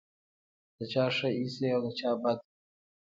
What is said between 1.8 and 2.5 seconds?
د چا بد.